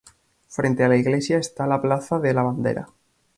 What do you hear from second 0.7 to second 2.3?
a la Iglesia esta la Plaza